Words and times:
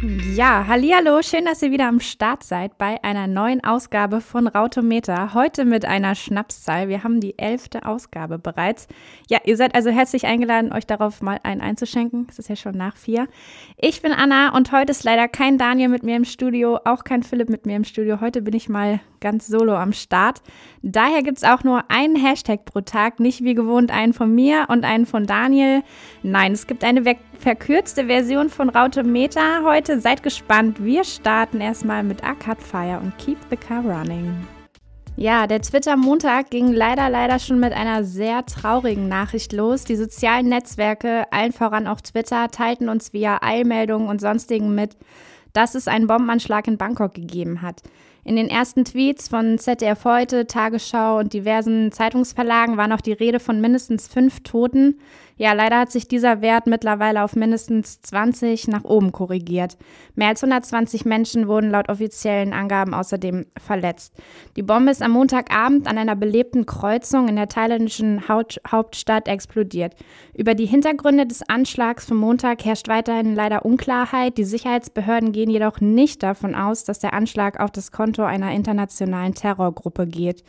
Ja, 0.00 0.64
hallihallo, 0.68 1.22
schön, 1.22 1.44
dass 1.44 1.60
ihr 1.60 1.72
wieder 1.72 1.88
am 1.88 1.98
Start 1.98 2.44
seid 2.44 2.78
bei 2.78 3.02
einer 3.02 3.26
neuen 3.26 3.64
Ausgabe 3.64 4.20
von 4.20 4.46
Rautometer. 4.46 5.34
Heute 5.34 5.64
mit 5.64 5.84
einer 5.84 6.14
Schnapszahl. 6.14 6.88
Wir 6.88 7.02
haben 7.02 7.18
die 7.18 7.36
elfte 7.36 7.84
Ausgabe 7.84 8.38
bereits. 8.38 8.86
Ja, 9.28 9.38
ihr 9.44 9.56
seid 9.56 9.74
also 9.74 9.90
herzlich 9.90 10.24
eingeladen, 10.24 10.72
euch 10.72 10.86
darauf 10.86 11.20
mal 11.20 11.40
einen 11.42 11.60
einzuschenken. 11.60 12.28
Es 12.30 12.38
ist 12.38 12.48
ja 12.48 12.54
schon 12.54 12.76
nach 12.76 12.96
vier. 12.96 13.26
Ich 13.76 14.00
bin 14.00 14.12
Anna 14.12 14.54
und 14.54 14.70
heute 14.70 14.92
ist 14.92 15.02
leider 15.02 15.26
kein 15.26 15.58
Daniel 15.58 15.88
mit 15.88 16.04
mir 16.04 16.14
im 16.14 16.24
Studio, 16.24 16.78
auch 16.84 17.02
kein 17.02 17.24
Philipp 17.24 17.48
mit 17.48 17.66
mir 17.66 17.74
im 17.74 17.84
Studio. 17.84 18.20
Heute 18.20 18.42
bin 18.42 18.54
ich 18.54 18.68
mal 18.68 19.00
ganz 19.20 19.48
solo 19.48 19.74
am 19.74 19.92
Start. 19.92 20.42
Daher 20.82 21.24
gibt 21.24 21.38
es 21.38 21.44
auch 21.44 21.64
nur 21.64 21.90
einen 21.90 22.14
Hashtag 22.14 22.64
pro 22.64 22.82
Tag, 22.82 23.18
nicht 23.18 23.42
wie 23.42 23.54
gewohnt 23.54 23.90
einen 23.90 24.12
von 24.12 24.32
mir 24.32 24.66
und 24.68 24.84
einen 24.84 25.06
von 25.06 25.26
Daniel. 25.26 25.82
Nein, 26.22 26.52
es 26.52 26.68
gibt 26.68 26.84
eine 26.84 27.02
verkürzte 27.38 28.06
Version 28.06 28.48
von 28.48 28.68
Rautometer 28.68 29.64
heute. 29.64 29.87
Seid 29.96 30.22
gespannt. 30.22 30.84
Wir 30.84 31.02
starten 31.02 31.62
erstmal 31.62 32.02
mit 32.02 32.22
Arcade 32.22 32.60
Fire 32.60 33.00
und 33.00 33.16
Keep 33.16 33.38
the 33.48 33.56
Car 33.56 33.82
Running. 33.82 34.46
Ja, 35.16 35.46
der 35.46 35.62
Twitter-Montag 35.62 36.50
ging 36.50 36.74
leider, 36.74 37.08
leider 37.08 37.38
schon 37.38 37.58
mit 37.58 37.72
einer 37.72 38.04
sehr 38.04 38.44
traurigen 38.44 39.08
Nachricht 39.08 39.54
los. 39.54 39.84
Die 39.84 39.96
sozialen 39.96 40.50
Netzwerke, 40.50 41.24
allen 41.32 41.52
voran 41.52 41.86
auch 41.86 42.02
Twitter, 42.02 42.48
teilten 42.50 42.90
uns 42.90 43.14
via 43.14 43.38
Eilmeldungen 43.40 44.08
und 44.08 44.20
sonstigen 44.20 44.74
mit, 44.74 44.96
dass 45.54 45.74
es 45.74 45.88
einen 45.88 46.06
Bombenanschlag 46.06 46.68
in 46.68 46.76
Bangkok 46.76 47.14
gegeben 47.14 47.62
hat. 47.62 47.82
In 48.24 48.36
den 48.36 48.48
ersten 48.50 48.84
Tweets 48.84 49.28
von 49.28 49.56
ZDF 49.56 50.04
heute, 50.04 50.46
Tagesschau 50.46 51.18
und 51.18 51.32
diversen 51.32 51.92
Zeitungsverlagen 51.92 52.76
war 52.76 52.86
noch 52.86 53.00
die 53.00 53.14
Rede 53.14 53.40
von 53.40 53.60
mindestens 53.60 54.06
fünf 54.06 54.40
Toten. 54.40 55.00
Ja, 55.38 55.52
leider 55.52 55.78
hat 55.78 55.92
sich 55.92 56.08
dieser 56.08 56.42
Wert 56.42 56.66
mittlerweile 56.66 57.22
auf 57.22 57.36
mindestens 57.36 58.02
20 58.02 58.66
nach 58.66 58.82
oben 58.82 59.12
korrigiert. 59.12 59.78
Mehr 60.16 60.28
als 60.28 60.42
120 60.42 61.04
Menschen 61.04 61.46
wurden 61.46 61.70
laut 61.70 61.88
offiziellen 61.88 62.52
Angaben 62.52 62.92
außerdem 62.92 63.46
verletzt. 63.56 64.14
Die 64.56 64.64
Bombe 64.64 64.90
ist 64.90 65.00
am 65.00 65.12
Montagabend 65.12 65.86
an 65.86 65.96
einer 65.96 66.16
belebten 66.16 66.66
Kreuzung 66.66 67.28
in 67.28 67.36
der 67.36 67.48
thailändischen 67.48 68.28
Hauptstadt 68.28 69.28
explodiert. 69.28 69.94
Über 70.34 70.56
die 70.56 70.66
Hintergründe 70.66 71.24
des 71.24 71.48
Anschlags 71.48 72.06
vom 72.06 72.16
Montag 72.16 72.64
herrscht 72.64 72.88
weiterhin 72.88 73.36
leider 73.36 73.64
Unklarheit. 73.64 74.38
Die 74.38 74.44
Sicherheitsbehörden 74.44 75.30
gehen 75.30 75.50
jedoch 75.50 75.80
nicht 75.80 76.24
davon 76.24 76.56
aus, 76.56 76.82
dass 76.82 76.98
der 76.98 77.12
Anschlag 77.12 77.60
auf 77.60 77.70
das 77.70 77.92
Konto 77.92 78.24
einer 78.24 78.50
internationalen 78.50 79.34
Terrorgruppe 79.34 80.08
geht. 80.08 80.42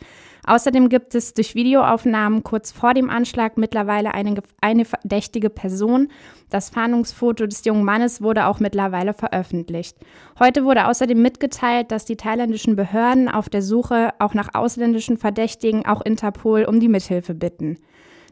Außerdem 0.46 0.88
gibt 0.88 1.14
es 1.14 1.34
durch 1.34 1.54
Videoaufnahmen 1.54 2.42
kurz 2.42 2.72
vor 2.72 2.94
dem 2.94 3.10
Anschlag 3.10 3.56
mittlerweile 3.56 4.14
eine, 4.14 4.42
eine 4.60 4.79
verdächtige 4.84 5.50
Person. 5.50 6.08
Das 6.50 6.70
Fahndungsfoto 6.70 7.46
des 7.46 7.64
jungen 7.64 7.84
Mannes 7.84 8.22
wurde 8.22 8.46
auch 8.46 8.60
mittlerweile 8.60 9.14
veröffentlicht. 9.14 9.96
Heute 10.38 10.64
wurde 10.64 10.88
außerdem 10.88 11.20
mitgeteilt, 11.20 11.90
dass 11.90 12.04
die 12.04 12.16
thailändischen 12.16 12.76
Behörden 12.76 13.28
auf 13.28 13.48
der 13.48 13.62
Suche 13.62 14.12
auch 14.18 14.34
nach 14.34 14.54
ausländischen 14.54 15.16
Verdächtigen, 15.16 15.86
auch 15.86 16.00
Interpol, 16.02 16.64
um 16.64 16.80
die 16.80 16.88
Mithilfe 16.88 17.34
bitten. 17.34 17.78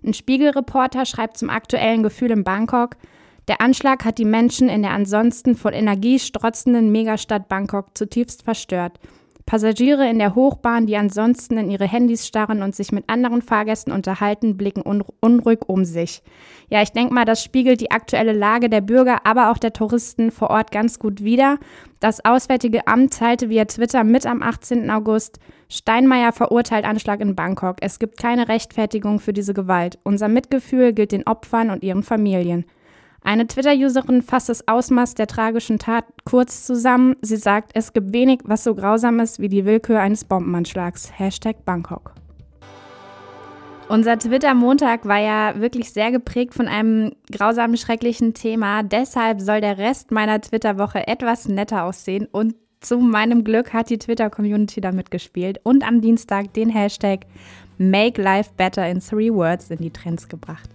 Ein 0.05 0.15
Spiegelreporter 0.15 1.07
schreibt 1.07 1.39
zum 1.39 1.51
aktuellen 1.51 2.03
Gefühl 2.03 2.31
in 2.31 2.45
Bangkok, 2.45 2.97
der 3.49 3.63
Anschlag 3.63 4.05
hat 4.05 4.19
die 4.19 4.27
Menschen 4.27 4.69
in 4.69 4.83
der 4.83 4.91
ansonsten 4.91 5.55
von 5.55 5.73
Energie 5.73 6.19
strotzenden 6.19 6.93
Megastadt 6.93 7.49
Bangkok 7.49 7.97
zutiefst 7.97 8.43
verstört. 8.43 9.01
Passagiere 9.49 10.07
in 10.07 10.19
der 10.19 10.35
Hochbahn, 10.35 10.85
die 10.85 10.99
ansonsten 10.99 11.57
in 11.57 11.71
ihre 11.71 11.89
Handys 11.89 12.27
starren 12.27 12.63
und 12.63 12.77
sich 12.77 12.93
mit 12.93 13.09
anderen 13.09 13.41
Fahrgästen 13.41 13.95
unterhalten, 13.95 14.59
blicken 14.59 14.83
unruhig 14.83 15.61
um 15.67 15.87
sich. 15.87 16.23
Ja, 16.69 16.83
ich 16.83 16.93
denke 16.93 17.15
mal, 17.15 17.25
das 17.25 17.43
spiegelt 17.43 17.81
die 17.81 17.91
aktuelle 17.91 18.35
Lage 18.35 18.69
der 18.69 18.83
Bürger, 18.83 19.25
aber 19.25 19.51
auch 19.51 19.57
der 19.57 19.73
Touristen 19.73 20.33
vor 20.33 20.51
Ort 20.51 20.71
ganz 20.71 20.99
gut 20.99 21.25
wider. 21.25 21.57
Das 21.99 22.23
Auswärtige 22.27 22.87
Amt 22.87 23.15
teilte 23.15 23.49
via 23.49 23.65
Twitter 23.65 24.05
mit 24.05 24.27
am 24.27 24.43
18. 24.43 24.91
August, 24.91 25.39
Steinmeier 25.71 26.33
verurteilt 26.33 26.85
Anschlag 26.85 27.23
in 27.23 27.35
Bangkok. 27.35 27.77
Es 27.81 27.99
gibt 27.99 28.19
keine 28.19 28.49
Rechtfertigung 28.49 29.19
für 29.19 29.33
diese 29.33 29.55
Gewalt. 29.55 29.99
Unser 30.05 30.29
Mitgefühl 30.29 30.93
gilt 30.93 31.13
den 31.13 31.27
Opfern 31.27 31.71
und 31.71 31.83
ihren 31.83 32.03
Familien. 32.03 32.67
Eine 33.23 33.47
Twitter-Userin 33.47 34.23
fasst 34.23 34.49
das 34.49 34.67
Ausmaß 34.69 35.15
der 35.15 35.27
tragischen 35.27 35.79
Tat 35.79 36.05
kurz 36.25 36.65
zusammen. 36.65 37.17
Sie 37.21 37.37
sagt, 37.37 37.73
es 37.75 37.93
gibt 37.93 38.13
wenig, 38.13 38.41
was 38.45 38.65
so 38.65 38.75
grausam 38.75 39.21
ist 39.21 39.39
wie 39.41 39.49
die 39.49 39.65
Willkür 39.65 40.01
eines 40.01 40.25
Bombenanschlags. 40.25 41.13
Hashtag 41.19 41.65
Bangkok. 41.65 42.15
Unser 43.89 44.19
Twitter-Montag 44.19 45.07
war 45.07 45.19
ja 45.19 45.61
wirklich 45.61 45.93
sehr 45.93 46.13
geprägt 46.13 46.55
von 46.55 46.69
einem 46.69 47.13
grausamen, 47.33 47.79
schrecklichen 47.79 48.35
Thema. 48.35 48.83
Deshalb 48.83 49.41
soll 49.41 49.63
der 49.63 49.79
Rest 49.79 50.11
meiner 50.11 50.41
Twitter-Woche 50.41 51.07
etwas 51.07 51.49
netter 51.49 51.85
aussehen 51.85 52.29
und 52.31 52.55
zu 52.81 52.99
meinem 52.99 53.45
Glück 53.45 53.73
hat 53.73 53.91
die 53.91 53.99
Twitter-Community 53.99 54.81
da 54.81 54.93
mitgespielt 54.93 55.59
und 55.65 55.87
am 55.87 56.01
Dienstag 56.01 56.53
den 56.53 56.69
Hashtag 56.69 57.27
Make 57.79 58.21
Life 58.21 58.51
Better 58.57 58.89
in 58.89 59.01
Three 59.01 59.33
Words 59.33 59.71
in 59.71 59.79
die 59.79 59.91
Trends 59.91 60.29
gebracht. 60.29 60.69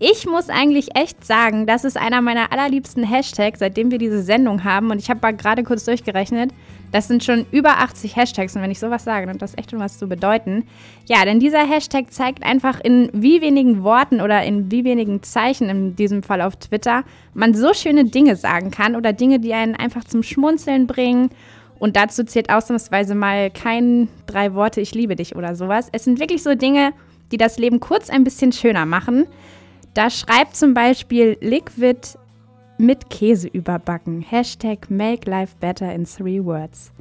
Ich 0.00 0.26
muss 0.26 0.48
eigentlich 0.48 0.96
echt 0.96 1.24
sagen, 1.24 1.66
das 1.66 1.84
ist 1.84 1.96
einer 1.96 2.20
meiner 2.20 2.50
allerliebsten 2.50 3.04
Hashtags, 3.04 3.60
seitdem 3.60 3.92
wir 3.92 3.98
diese 3.98 4.22
Sendung 4.22 4.64
haben. 4.64 4.90
Und 4.90 4.98
ich 4.98 5.08
habe 5.08 5.20
mal 5.22 5.36
gerade 5.36 5.62
kurz 5.62 5.84
durchgerechnet. 5.84 6.50
Das 6.90 7.06
sind 7.06 7.22
schon 7.22 7.46
über 7.52 7.78
80 7.78 8.16
Hashtags. 8.16 8.56
Und 8.56 8.62
wenn 8.62 8.72
ich 8.72 8.80
sowas 8.80 9.04
sage, 9.04 9.26
dann 9.26 9.36
hat 9.36 9.42
das 9.42 9.56
echt 9.56 9.70
schon 9.70 9.78
was 9.78 9.96
zu 9.96 10.08
bedeuten. 10.08 10.64
Ja, 11.06 11.24
denn 11.24 11.38
dieser 11.38 11.64
Hashtag 11.64 12.12
zeigt 12.12 12.42
einfach 12.42 12.80
in 12.80 13.08
wie 13.12 13.40
wenigen 13.40 13.84
Worten 13.84 14.20
oder 14.20 14.42
in 14.42 14.68
wie 14.72 14.84
wenigen 14.84 15.22
Zeichen, 15.22 15.68
in 15.68 15.94
diesem 15.94 16.24
Fall 16.24 16.42
auf 16.42 16.56
Twitter, 16.56 17.04
man 17.32 17.54
so 17.54 17.72
schöne 17.72 18.04
Dinge 18.04 18.34
sagen 18.34 18.72
kann 18.72 18.96
oder 18.96 19.12
Dinge, 19.12 19.38
die 19.38 19.54
einen 19.54 19.76
einfach 19.76 20.02
zum 20.02 20.24
Schmunzeln 20.24 20.88
bringen. 20.88 21.30
Und 21.78 21.94
dazu 21.94 22.24
zählt 22.24 22.50
ausnahmsweise 22.50 23.14
mal 23.14 23.48
kein 23.50 24.08
drei 24.26 24.54
Worte, 24.54 24.80
ich 24.80 24.92
liebe 24.92 25.14
dich 25.14 25.36
oder 25.36 25.54
sowas. 25.54 25.88
Es 25.92 26.02
sind 26.02 26.18
wirklich 26.18 26.42
so 26.42 26.56
Dinge, 26.56 26.92
die 27.30 27.36
das 27.36 27.58
Leben 27.58 27.78
kurz 27.78 28.10
ein 28.10 28.24
bisschen 28.24 28.50
schöner 28.50 28.86
machen. 28.86 29.26
Da 29.94 30.10
schreibt 30.10 30.56
zum 30.56 30.74
Beispiel 30.74 31.38
Liquid 31.40 32.18
mit 32.78 33.10
Käse 33.10 33.46
überbacken. 33.46 34.22
Hashtag 34.22 34.90
Make 34.90 35.30
Life 35.30 35.54
Better 35.60 35.94
in 35.94 36.04
Three 36.04 36.44
Words. 36.44 36.92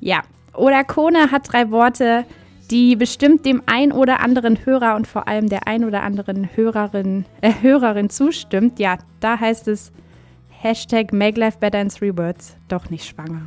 Ja, 0.00 0.22
oder 0.54 0.82
Kone 0.82 1.30
hat 1.30 1.52
drei 1.52 1.70
Worte, 1.70 2.24
die 2.70 2.96
bestimmt 2.96 3.46
dem 3.46 3.62
ein 3.66 3.92
oder 3.92 4.20
anderen 4.20 4.64
Hörer 4.64 4.96
und 4.96 5.06
vor 5.06 5.28
allem 5.28 5.48
der 5.48 5.68
ein 5.68 5.84
oder 5.84 6.02
anderen 6.02 6.48
Hörerin, 6.56 7.24
äh, 7.40 7.52
Hörerin 7.62 8.10
zustimmt. 8.10 8.80
Ja, 8.80 8.98
da 9.20 9.38
heißt 9.38 9.68
es 9.68 9.92
Hashtag 10.48 11.12
Make 11.12 11.38
Life 11.38 11.58
Better 11.58 11.80
in 11.80 11.88
Three 11.88 12.16
Words. 12.16 12.56
Doch 12.66 12.90
nicht 12.90 13.04
schwanger. 13.04 13.46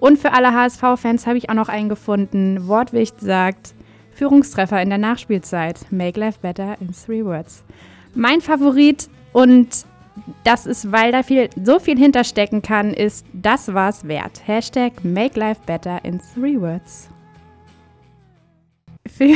Und 0.00 0.18
für 0.18 0.32
alle 0.32 0.52
HSV-Fans 0.52 1.26
habe 1.26 1.38
ich 1.38 1.48
auch 1.48 1.54
noch 1.54 1.68
einen 1.70 1.88
gefunden. 1.88 2.68
Wortwicht 2.68 3.20
sagt, 3.20 3.74
Führungstreffer 4.12 4.80
in 4.82 4.90
der 4.90 4.98
Nachspielzeit. 4.98 5.90
Make 5.90 6.20
Life 6.20 6.40
Better 6.40 6.76
in 6.80 6.92
Three 6.92 7.24
Words. 7.24 7.64
Mein 8.14 8.40
Favorit 8.40 9.08
und 9.32 9.68
das 10.44 10.66
ist, 10.66 10.90
weil 10.92 11.12
da 11.12 11.22
viel, 11.22 11.48
so 11.62 11.78
viel 11.78 11.98
hinterstecken 11.98 12.62
kann, 12.62 12.92
ist, 12.92 13.24
das 13.32 13.72
war's 13.72 14.06
wert. 14.06 14.42
Hashtag 14.46 15.04
Make 15.04 15.38
Life 15.38 15.60
Better 15.66 16.04
in 16.04 16.20
Three 16.34 16.60
Words. 16.60 17.08
Für, 19.08 19.34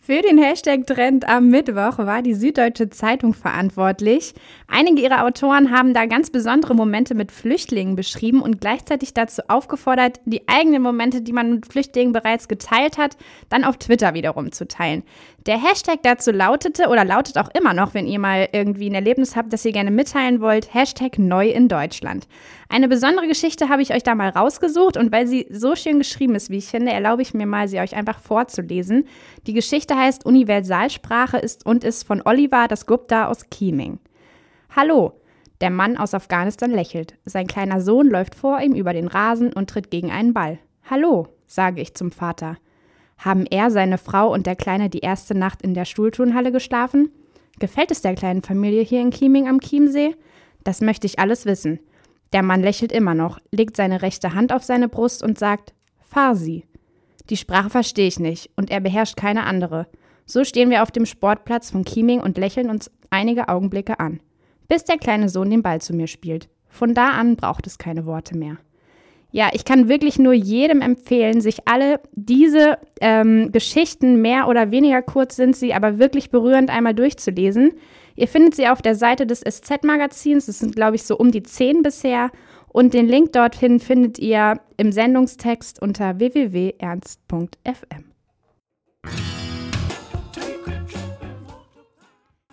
für 0.00 0.22
den 0.22 0.38
Hashtag-Trend 0.38 1.28
am 1.28 1.48
Mittwoch 1.48 1.98
war 1.98 2.22
die 2.22 2.34
Süddeutsche 2.34 2.90
Zeitung 2.90 3.34
verantwortlich. 3.34 4.34
Einige 4.66 5.02
ihrer 5.02 5.24
Autoren 5.24 5.70
haben 5.70 5.94
da 5.94 6.06
ganz 6.06 6.30
besondere 6.30 6.74
Momente 6.74 7.14
mit 7.14 7.32
Flüchtlingen 7.32 7.96
beschrieben 7.96 8.40
und 8.40 8.60
gleichzeitig 8.60 9.14
dazu 9.14 9.42
aufgefordert, 9.48 10.20
die 10.24 10.46
eigenen 10.48 10.82
Momente, 10.82 11.22
die 11.22 11.32
man 11.32 11.54
mit 11.54 11.66
Flüchtlingen 11.66 12.12
bereits 12.12 12.48
geteilt 12.48 12.98
hat, 12.98 13.16
dann 13.48 13.64
auf 13.64 13.78
Twitter 13.78 14.14
wiederum 14.14 14.52
zu 14.52 14.68
teilen. 14.68 15.02
Der 15.46 15.62
Hashtag 15.62 16.00
dazu 16.02 16.30
lautete 16.30 16.88
oder 16.88 17.04
lautet 17.04 17.38
auch 17.38 17.48
immer 17.58 17.72
noch, 17.72 17.94
wenn 17.94 18.06
ihr 18.06 18.18
mal 18.18 18.48
irgendwie 18.52 18.90
ein 18.90 18.94
Erlebnis 18.94 19.34
habt, 19.34 19.52
das 19.52 19.64
ihr 19.64 19.72
gerne 19.72 19.90
mitteilen 19.90 20.40
wollt, 20.40 20.74
Hashtag 20.74 21.18
neu 21.18 21.48
in 21.48 21.68
Deutschland. 21.68 22.28
Eine 22.68 22.88
besondere 22.88 23.26
Geschichte 23.26 23.70
habe 23.70 23.80
ich 23.80 23.94
euch 23.94 24.02
da 24.02 24.14
mal 24.14 24.28
rausgesucht 24.28 24.98
und 24.98 25.10
weil 25.10 25.26
sie 25.26 25.46
so 25.50 25.74
schön 25.74 25.98
geschrieben 25.98 26.34
ist, 26.34 26.50
wie 26.50 26.58
ich 26.58 26.66
finde, 26.66 26.92
erlaube 26.92 27.22
ich 27.22 27.32
mir 27.32 27.46
mal, 27.46 27.66
sie 27.66 27.80
euch 27.80 27.96
einfach 27.96 28.20
vorzulesen. 28.20 28.97
Die 29.46 29.52
Geschichte 29.52 29.96
heißt 29.96 30.26
Universalsprache 30.26 31.38
ist 31.38 31.66
und 31.66 31.84
ist 31.84 32.06
von 32.06 32.22
Oliver 32.24 32.68
das 32.68 32.86
Gupta 32.86 33.26
aus 33.26 33.50
Kieming. 33.50 33.98
Hallo! 34.74 35.20
Der 35.60 35.70
Mann 35.70 35.96
aus 35.96 36.14
Afghanistan 36.14 36.70
lächelt. 36.70 37.16
Sein 37.24 37.48
kleiner 37.48 37.80
Sohn 37.80 38.08
läuft 38.08 38.34
vor 38.36 38.60
ihm 38.60 38.74
über 38.74 38.92
den 38.92 39.08
Rasen 39.08 39.52
und 39.52 39.68
tritt 39.68 39.90
gegen 39.90 40.10
einen 40.10 40.32
Ball. 40.32 40.58
Hallo, 40.88 41.28
sage 41.46 41.80
ich 41.80 41.94
zum 41.94 42.12
Vater. 42.12 42.56
Haben 43.18 43.44
er, 43.46 43.70
seine 43.70 43.98
Frau 43.98 44.32
und 44.32 44.46
der 44.46 44.54
Kleine 44.54 44.88
die 44.88 45.00
erste 45.00 45.34
Nacht 45.34 45.62
in 45.62 45.74
der 45.74 45.84
Stuhlturnhalle 45.84 46.52
geschlafen? 46.52 47.10
Gefällt 47.58 47.90
es 47.90 48.02
der 48.02 48.14
kleinen 48.14 48.42
Familie 48.42 48.82
hier 48.82 49.00
in 49.00 49.10
Kieming 49.10 49.48
am 49.48 49.60
Chiemsee? 49.60 50.14
Das 50.62 50.80
möchte 50.80 51.06
ich 51.08 51.18
alles 51.18 51.44
wissen. 51.44 51.80
Der 52.32 52.44
Mann 52.44 52.62
lächelt 52.62 52.92
immer 52.92 53.14
noch, 53.14 53.40
legt 53.50 53.76
seine 53.76 54.02
rechte 54.02 54.34
Hand 54.34 54.52
auf 54.52 54.62
seine 54.62 54.88
Brust 54.88 55.24
und 55.24 55.38
sagt: 55.38 55.74
Farsi. 56.00 56.67
Die 57.30 57.36
Sprache 57.36 57.70
verstehe 57.70 58.08
ich 58.08 58.18
nicht 58.18 58.50
und 58.56 58.70
er 58.70 58.80
beherrscht 58.80 59.16
keine 59.16 59.44
andere. 59.44 59.86
So 60.24 60.44
stehen 60.44 60.70
wir 60.70 60.82
auf 60.82 60.90
dem 60.90 61.06
Sportplatz 61.06 61.70
von 61.70 61.84
Chieming 61.84 62.20
und 62.20 62.38
lächeln 62.38 62.70
uns 62.70 62.90
einige 63.10 63.48
Augenblicke 63.48 63.98
an, 64.00 64.20
bis 64.68 64.84
der 64.84 64.98
kleine 64.98 65.28
Sohn 65.28 65.50
den 65.50 65.62
Ball 65.62 65.80
zu 65.80 65.94
mir 65.94 66.06
spielt. 66.06 66.48
Von 66.68 66.94
da 66.94 67.10
an 67.10 67.36
braucht 67.36 67.66
es 67.66 67.78
keine 67.78 68.06
Worte 68.06 68.36
mehr. 68.36 68.58
Ja, 69.30 69.50
ich 69.52 69.66
kann 69.66 69.88
wirklich 69.88 70.18
nur 70.18 70.32
jedem 70.32 70.80
empfehlen, 70.80 71.42
sich 71.42 71.68
alle 71.68 72.00
diese 72.12 72.78
ähm, 73.00 73.52
Geschichten, 73.52 74.22
mehr 74.22 74.48
oder 74.48 74.70
weniger 74.70 75.02
kurz 75.02 75.36
sind 75.36 75.54
sie, 75.54 75.74
aber 75.74 75.98
wirklich 75.98 76.30
berührend 76.30 76.70
einmal 76.70 76.94
durchzulesen. 76.94 77.72
Ihr 78.16 78.26
findet 78.26 78.54
sie 78.54 78.68
auf 78.68 78.80
der 78.80 78.94
Seite 78.94 79.26
des 79.26 79.40
SZ-Magazins. 79.40 80.46
Das 80.46 80.58
sind, 80.58 80.74
glaube 80.74 80.96
ich, 80.96 81.04
so 81.04 81.16
um 81.16 81.30
die 81.30 81.42
zehn 81.42 81.82
bisher. 81.82 82.30
Und 82.68 82.94
den 82.94 83.06
Link 83.08 83.32
dorthin 83.32 83.80
findet 83.80 84.18
ihr 84.18 84.60
im 84.76 84.92
Sendungstext 84.92 85.80
unter 85.80 86.18
www.ernst.fm. 86.18 88.04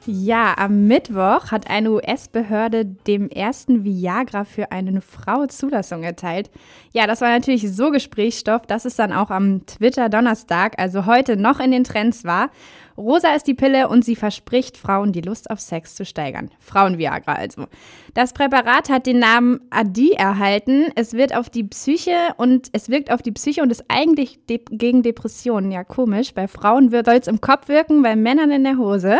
Ja, 0.07 0.53
am 0.57 0.85
Mittwoch 0.85 1.51
hat 1.51 1.67
eine 1.67 1.91
US-Behörde 1.91 2.85
dem 2.85 3.27
ersten 3.27 3.83
Viagra 3.83 4.43
für 4.43 4.71
eine 4.71 5.01
Frau 5.01 5.47
Zulassung 5.47 6.03
erteilt. 6.03 6.51
Ja, 6.93 7.07
das 7.07 7.21
war 7.21 7.29
natürlich 7.29 7.73
so 7.73 7.89
Gesprächsstoff, 7.89 8.67
dass 8.67 8.85
es 8.85 8.95
dann 8.95 9.11
auch 9.11 9.31
am 9.31 9.65
Twitter-Donnerstag, 9.65 10.77
also 10.77 11.07
heute, 11.07 11.37
noch 11.37 11.59
in 11.59 11.71
den 11.71 11.83
Trends 11.83 12.23
war. 12.23 12.51
Rosa 12.97 13.33
ist 13.33 13.47
die 13.47 13.55
Pille 13.55 13.89
und 13.89 14.05
sie 14.05 14.15
verspricht 14.15 14.77
Frauen 14.77 15.11
die 15.11 15.21
Lust 15.21 15.49
auf 15.49 15.59
Sex 15.59 15.95
zu 15.95 16.05
steigern. 16.05 16.51
Frauen-Viagra 16.59 17.33
also. 17.33 17.65
Das 18.13 18.31
Präparat 18.31 18.89
hat 18.89 19.07
den 19.07 19.19
Namen 19.19 19.59
Adi 19.71 20.11
erhalten. 20.11 20.85
Es 20.93 21.13
wird 21.13 21.35
auf 21.35 21.49
die 21.49 21.63
Psyche 21.63 22.15
und 22.37 22.69
es 22.73 22.89
wirkt 22.89 23.11
auf 23.11 23.23
die 23.23 23.31
Psyche 23.31 23.63
und 23.63 23.71
ist 23.71 23.85
eigentlich 23.87 24.39
de 24.47 24.61
gegen 24.69 25.01
Depressionen. 25.01 25.71
Ja, 25.71 25.83
komisch. 25.83 26.33
Bei 26.33 26.47
Frauen 26.47 26.89
soll 26.89 27.03
es 27.07 27.27
im 27.27 27.41
Kopf 27.41 27.67
wirken, 27.69 28.03
bei 28.03 28.15
Männern 28.15 28.51
in 28.51 28.63
der 28.63 28.77
Hose. 28.77 29.19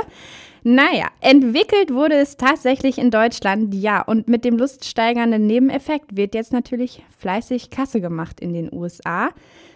Naja, 0.67 1.09
entwickelt 1.21 1.93
wurde 1.93 2.15
es 2.15 2.37
tatsächlich 2.37 2.97
in 2.97 3.11
Deutschland, 3.11 3.75
ja. 3.75 4.01
Und 4.01 4.27
mit 4.27 4.43
dem 4.43 4.57
luststeigernden 4.57 5.45
Nebeneffekt 5.45 6.17
wird 6.17 6.33
jetzt 6.33 6.51
natürlich 6.51 7.03
fleißig 7.19 7.69
Kasse 7.69 8.01
gemacht 8.01 8.39
in 8.39 8.51
den 8.51 8.73
USA. 8.73 9.29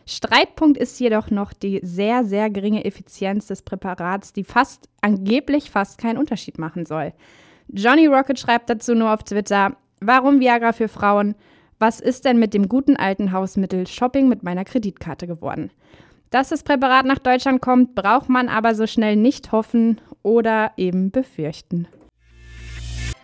Streitpunkt 0.08 0.80
ist 0.80 1.00
jedoch 1.00 1.30
noch 1.30 1.54
die 1.54 1.80
sehr, 1.84 2.24
sehr 2.24 2.50
geringe 2.50 2.86
Effizienz 2.86 3.46
des 3.46 3.62
Präparats, 3.62 4.34
die 4.34 4.44
fast, 4.44 4.90
angeblich 5.02 5.70
fast 5.70 6.00
keinen 6.00 6.18
Unterschied 6.18 6.58
machen 6.58 6.88
soll. 6.88 7.14
Johnny 7.68 8.08
Rocket 8.08 8.40
schreibt 8.40 8.72
dazu 8.72 8.96
nur 8.96 9.14
auf 9.14 9.22
Twitter, 9.22 9.78
warum 10.02 10.40
Viagra 10.40 10.72
für 10.74 10.88
Frauen? 10.88 11.36
Was 11.78 12.00
ist 12.00 12.26
denn 12.26 12.40
mit 12.40 12.56
dem 12.56 12.68
guten 12.68 12.96
alten 12.96 13.32
Hausmittel 13.32 13.86
Shopping 13.86 14.28
mit 14.28 14.42
meiner 14.42 14.66
Kreditkarte 14.66 15.28
geworden? 15.28 15.70
Dass 16.32 16.50
das 16.50 16.64
Präparat 16.64 17.06
nach 17.06 17.20
Deutschland 17.20 17.62
kommt, 17.62 17.94
braucht 17.94 18.30
man 18.30 18.50
aber 18.50 18.74
so 18.74 18.88
schnell 18.88 19.16
nicht 19.16 19.52
hoffen 19.52 20.02
oder 20.24 20.72
eben 20.78 21.12
befürchten. 21.12 21.88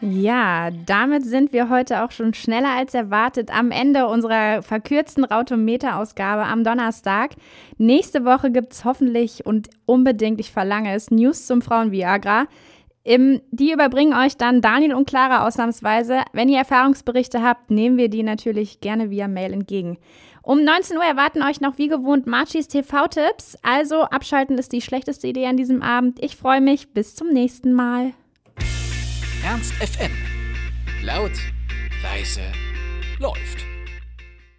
Ja, 0.01 0.69
damit 0.85 1.25
sind 1.25 1.53
wir 1.53 1.69
heute 1.69 2.03
auch 2.03 2.11
schon 2.11 2.33
schneller 2.33 2.75
als 2.77 2.93
erwartet 2.93 3.49
am 3.51 3.71
Ende 3.71 4.07
unserer 4.07 4.61
verkürzten 4.61 5.23
Rautometer-Ausgabe 5.23 6.43
am 6.43 6.63
Donnerstag. 6.63 7.31
Nächste 7.77 8.25
Woche 8.25 8.51
gibt 8.51 8.73
es 8.73 8.85
hoffentlich 8.85 9.45
und 9.45 9.69
unbedingt, 9.85 10.39
ich 10.39 10.51
verlange 10.51 10.93
es, 10.93 11.11
News 11.11 11.47
zum 11.47 11.61
Frauen-Viagra. 11.61 12.45
Die 13.05 13.71
überbringen 13.71 14.13
euch 14.13 14.35
dann 14.37 14.61
Daniel 14.61 14.95
und 14.95 15.07
Clara 15.07 15.45
ausnahmsweise. 15.45 16.21
Wenn 16.33 16.49
ihr 16.49 16.57
Erfahrungsberichte 16.57 17.43
habt, 17.43 17.69
nehmen 17.69 17.97
wir 17.97 18.09
die 18.09 18.23
natürlich 18.23 18.81
gerne 18.81 19.11
via 19.11 19.27
Mail 19.27 19.53
entgegen. 19.53 19.97
Um 20.41 20.63
19 20.63 20.97
Uhr 20.97 21.03
erwarten 21.03 21.41
euch 21.41 21.59
noch 21.59 21.77
wie 21.77 21.87
gewohnt 21.87 22.27
Marchis 22.27 22.67
TV-Tipps. 22.67 23.57
Also 23.63 24.01
abschalten 24.01 24.57
ist 24.57 24.73
die 24.73 24.81
schlechteste 24.81 25.27
Idee 25.27 25.47
an 25.47 25.57
diesem 25.57 25.81
Abend. 25.81 26.23
Ich 26.23 26.35
freue 26.35 26.61
mich. 26.61 26.93
Bis 26.93 27.15
zum 27.15 27.29
nächsten 27.29 27.73
Mal. 27.73 28.13
Ernst 29.43 29.73
FM. 29.73 30.11
Laut, 31.03 31.33
leise, 32.01 32.41
läuft. 33.19 33.74